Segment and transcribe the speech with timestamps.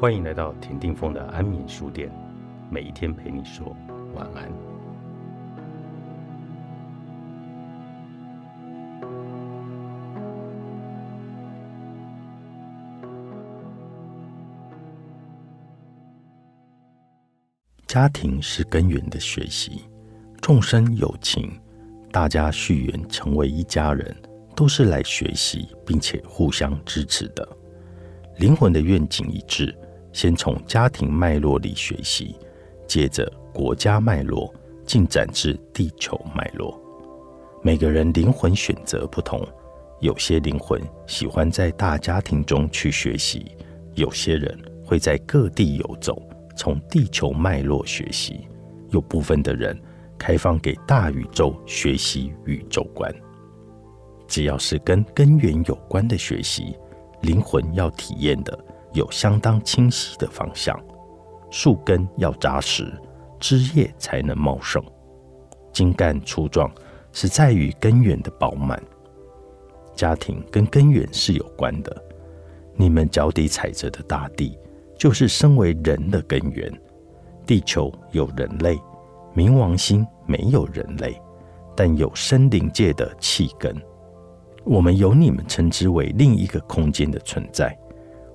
[0.00, 2.10] 欢迎来到田定峰的安眠书店，
[2.70, 3.76] 每一天陪你说
[4.14, 4.50] 晚安。
[17.86, 19.84] 家庭是根源的学习，
[20.40, 21.60] 众生有情，
[22.10, 24.16] 大家续缘成为一家人，
[24.56, 27.46] 都是来学习并且互相支持的。
[28.38, 29.76] 灵魂的愿景一致。
[30.12, 32.36] 先从家庭脉络里学习，
[32.86, 34.52] 接着国家脉络
[34.84, 36.78] 进展至地球脉络。
[37.62, 39.46] 每个人灵魂选择不同，
[40.00, 43.46] 有些灵魂喜欢在大家庭中去学习，
[43.94, 46.20] 有些人会在各地游走，
[46.56, 48.48] 从地球脉络学习。
[48.90, 49.80] 有部分的人
[50.18, 53.14] 开放给大宇宙学习宇宙观。
[54.26, 56.74] 只要是跟根源有关的学习，
[57.22, 58.58] 灵魂要体验的。
[58.92, 60.78] 有相当清晰的方向，
[61.50, 62.92] 树根要扎实，
[63.38, 64.82] 枝叶才能茂盛。
[65.72, 66.70] 茎干粗壮
[67.12, 68.82] 是在于根源的饱满。
[69.94, 72.04] 家庭跟根源是有关的。
[72.74, 74.58] 你们脚底踩着的大地，
[74.98, 76.72] 就是身为人的根源。
[77.46, 78.80] 地球有人类，
[79.34, 81.20] 冥王星没有人类，
[81.76, 83.74] 但有森灵界的气根。
[84.64, 87.76] 我们有你们称之为另一个空间的存在。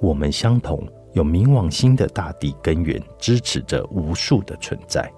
[0.00, 5.10] 我们相同，有冥王星的大地根源支持着无数的存在，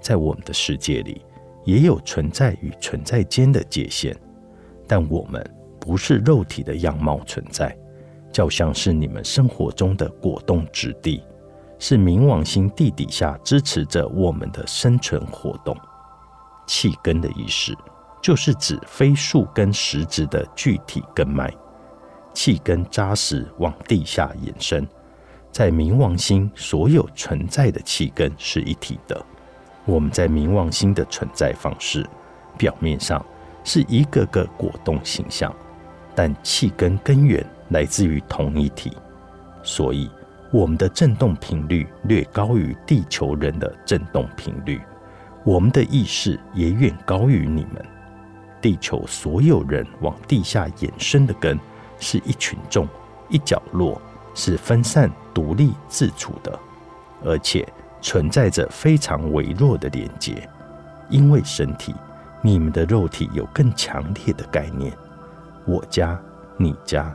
[0.00, 1.24] 在我们的世界里，
[1.64, 4.16] 也有存在与存在间的界限，
[4.86, 5.44] 但我们
[5.78, 7.76] 不是肉体的样貌存在，
[8.32, 11.22] 较像是你们生活中的果冻之地，
[11.78, 15.76] 是冥王星地底下支持着我们的生存活动。
[16.66, 17.72] 气根的意思，
[18.20, 21.52] 就是指非树根实质的具体根脉。
[22.32, 24.86] 气根扎实往地下延伸，
[25.50, 29.20] 在冥王星所有存在的气根是一体的。
[29.84, 32.06] 我们在冥王星的存在方式，
[32.56, 33.24] 表面上
[33.64, 35.54] 是一个个果冻形象，
[36.14, 38.92] 但气根根源来自于同一体，
[39.62, 40.08] 所以
[40.52, 44.80] 我们的振动频率略高于地球人的振动频率，
[45.44, 47.84] 我们的意识也远高于你们。
[48.60, 51.58] 地球所有人往地下延伸的根。
[52.00, 52.88] 是一群众，
[53.28, 54.02] 一角落，
[54.34, 56.58] 是分散、独立、自处的，
[57.24, 57.66] 而且
[58.00, 60.48] 存在着非常微弱的连接。
[61.08, 61.94] 因为身体，
[62.42, 64.92] 你们的肉体有更强烈的概念：
[65.64, 66.20] 我家、
[66.56, 67.14] 你家、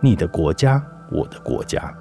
[0.00, 0.80] 你的国家、
[1.10, 1.92] 我的国家、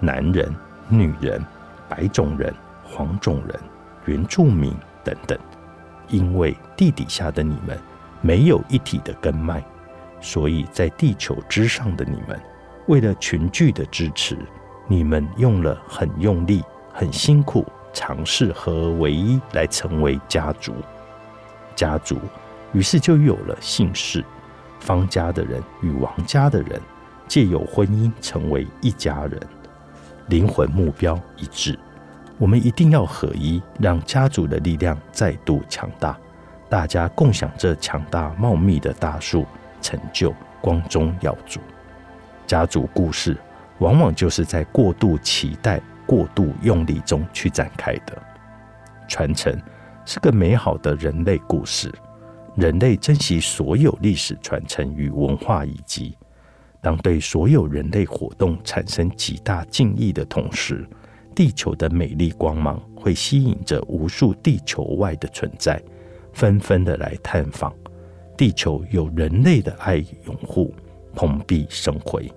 [0.00, 0.52] 男人、
[0.88, 1.44] 女人、
[1.88, 2.52] 白种人、
[2.82, 3.60] 黄种人、
[4.06, 4.74] 原住民
[5.04, 5.38] 等等。
[6.08, 7.78] 因为地底下的你们
[8.20, 9.64] 没有一体的根脉。
[10.24, 12.40] 所以在地球之上的你们，
[12.86, 14.38] 为了群聚的支持，
[14.88, 16.64] 你们用了很用力、
[16.94, 17.62] 很辛苦，
[17.92, 20.72] 尝试合而为一来成为家族。
[21.76, 22.16] 家族
[22.72, 24.24] 于是就有了姓氏，
[24.80, 26.80] 方家的人与王家的人
[27.28, 29.38] 借有婚姻成为一家人，
[30.28, 31.78] 灵魂目标一致。
[32.38, 36.18] 我们一定要合一，让家族的力量再度强大，
[36.70, 39.44] 大家共享这强大茂密的大树。
[39.84, 41.60] 成就光宗耀祖，
[42.46, 43.36] 家族故事
[43.80, 48.16] 往往就是在过度期待、过度用力中去展开的。
[49.06, 49.54] 传承
[50.06, 51.92] 是个美好的人类故事，
[52.56, 56.16] 人类珍惜所有历史传承与文化遗迹。
[56.80, 60.88] 当对所有人类活动产生极大敬意的同时，
[61.34, 65.78] 地球的美丽光芒会吸引着无数地球外的存在，
[66.32, 67.70] 纷纷的来探访。
[68.36, 70.74] 地球有人类的爱拥护，
[71.14, 72.30] 蓬荜生辉。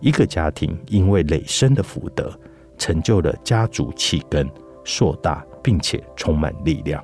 [0.00, 2.32] 一个家庭因为累生的福德，
[2.76, 4.48] 成就了家族气根
[4.84, 7.02] 硕大，并且充满力量。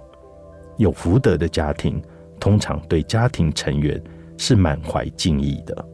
[0.76, 2.02] 有福德的家庭，
[2.40, 4.02] 通常对家庭成员
[4.38, 5.86] 是满怀敬意的，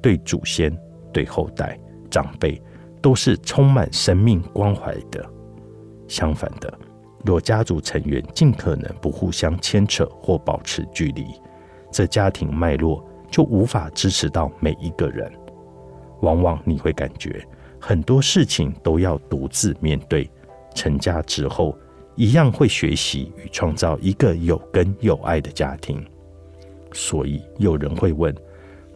[0.00, 0.76] 对祖先、
[1.12, 1.78] 对后代、
[2.10, 2.60] 长辈
[3.02, 5.24] 都是充满生命关怀的。
[6.06, 6.72] 相反的，
[7.24, 11.24] 若家族成员尽可能不互相牵扯或保持距离，
[11.90, 15.30] 这家庭脉络就无法支持到每一个人，
[16.20, 17.46] 往往你会感觉
[17.80, 20.30] 很多事情都要独自面对。
[20.74, 21.76] 成家之后，
[22.14, 26.04] 一样会学习与创造一个有根有爱的家庭。
[26.92, 28.34] 所以有人会问：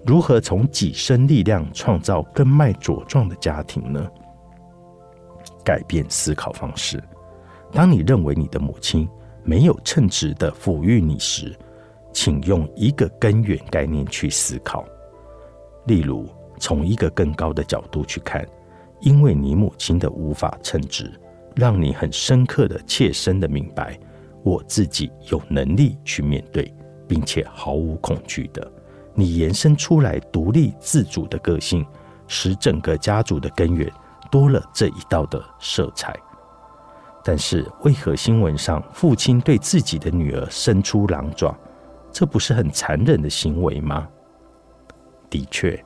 [0.07, 4.07] 如何从己身力量创造根脉茁壮的家庭呢？
[5.65, 7.03] 改变思考方式。
[7.73, 9.09] 当你认为你的母亲
[9.43, 11.57] 没有称职的抚育你时，
[12.13, 14.85] 请用一个根源概念去思考，
[15.87, 16.29] 例如
[16.59, 18.47] 从一个更高的角度去看，
[19.01, 21.11] 因为你母亲的无法称职，
[21.57, 23.99] 让你很深刻的、切身的明白，
[24.43, 26.73] 我自己有能力去面对，
[27.09, 28.71] 并且毫无恐惧的。
[29.15, 31.85] 你延伸出来独立自主的个性，
[32.29, 33.91] 使整个家族的根源
[34.31, 36.15] 多了这一道的色彩。
[37.25, 41.57] 但是，为何新闻上父亲对自己的女儿伸出狼爪？
[42.13, 44.07] 这不是很残忍的行为吗？
[45.31, 45.83] 的确，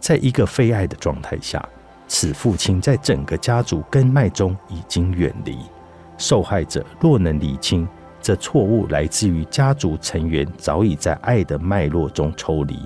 [0.00, 1.62] 在一个非爱的状态下，
[2.08, 5.58] 此父亲在整个家族根脉中已经远离。
[6.16, 7.86] 受害者若能理清
[8.22, 12.78] 这错误来自于家族成员早已在爱的脉络中抽离，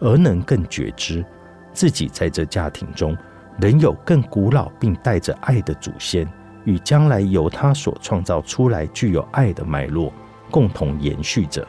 [0.00, 1.24] 而能更觉知
[1.72, 3.16] 自己在这家庭中
[3.58, 6.30] 仍有更古老并带着爱的祖先。
[6.64, 10.10] 与将来由他所创造出来具有爱的脉络
[10.50, 11.66] 共同延续着，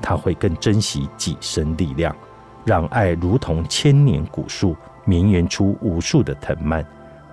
[0.00, 2.14] 他会更珍惜己身力量，
[2.64, 6.84] 让爱如同千年古树绵延出无数的藤蔓，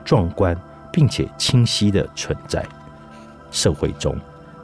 [0.04, 0.56] 壮观
[0.92, 2.66] 并且清晰的存在。
[3.52, 4.16] 社会中，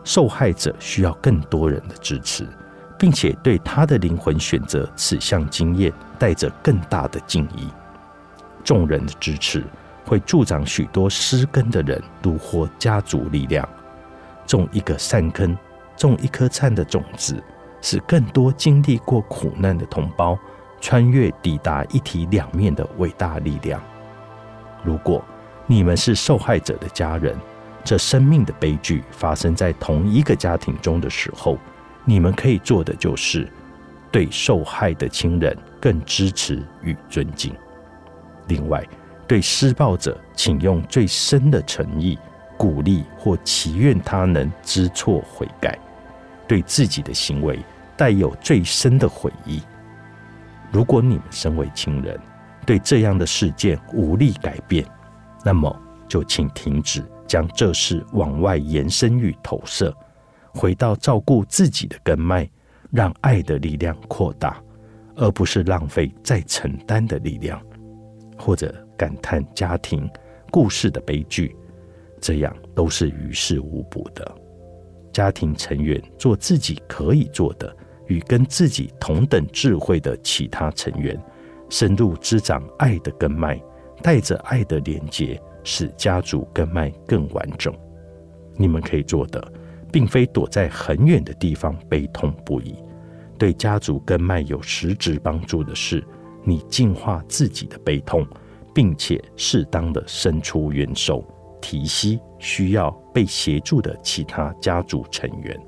[0.03, 2.47] 受害者需要更多人的支持，
[2.97, 7.67] 并且对他的灵魂选择此项经验带着更大的敬意。
[8.63, 9.63] 众人的支持。
[10.03, 13.65] 会助长许多失根的人虏获家族力量，
[14.47, 15.55] 种一个善根，
[15.95, 17.41] 种一颗灿的种子，
[17.81, 20.37] 使更多经历过苦难的同胞
[20.79, 23.81] 穿越抵达一体两面的伟大力量。
[24.83, 25.23] 如果
[25.67, 27.35] 你们是受害者的家人，
[27.83, 31.57] 这生命的悲剧发生在同一个家庭中的时候，
[32.05, 33.51] 你们可以做的就是
[34.11, 37.53] 对受害的亲人更支持与尊敬。
[38.47, 38.81] 另外。
[39.27, 42.19] 对施暴者，请用最深的诚意
[42.57, 45.71] 鼓励或祈愿他能知错悔改；
[46.49, 47.57] 对自己的行为
[48.01, 49.61] 带有最深的悔意。
[50.71, 52.19] 如果你们身为亲人，
[52.65, 54.83] 对这样的事件无力改变，
[55.45, 55.71] 那么
[56.07, 59.95] 就请停止将这事往外延伸与投射，
[60.51, 62.49] 回到照顾自己的根脉，
[62.89, 64.59] 让爱的力量扩大，
[65.15, 67.61] 而不是浪费再承担的力量，
[68.35, 68.73] 或者。
[68.97, 70.07] 感叹家庭
[70.51, 71.55] 故事的悲剧，
[72.19, 74.31] 这样都是于事无补的。
[75.11, 77.75] 家庭成员做自己可以做的，
[78.07, 81.19] 与跟自己同等智慧的其他成员
[81.69, 83.61] 深入滋长爱的根脉，
[84.01, 87.73] 带着爱的连接，使家族根脉更完整。
[88.55, 89.53] 你们可以做的，
[89.91, 92.75] 并非躲在很远的地方悲痛不已。
[93.37, 96.03] 对家族根脉有实质帮助的是，
[96.43, 98.27] 你净化自己的悲痛。
[98.73, 101.21] 并且适当的伸出援手，
[101.61, 105.59] 提携需要被协助的其他家族成员。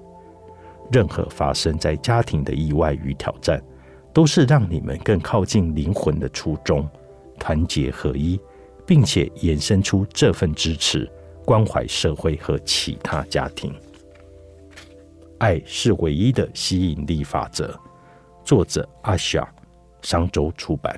[0.94, 3.60] 任何发生在家庭的意外与挑战，
[4.13, 6.88] 都是让你们更靠近灵魂的初衷，
[7.40, 8.40] 团结合一，
[8.86, 11.12] 并且延伸出这份支持，
[11.44, 13.74] 关怀社会和其他家庭。
[15.40, 17.75] 爱是唯一的吸引力法则。
[18.46, 19.51] 作者：阿夏，
[20.04, 20.96] 商周出版。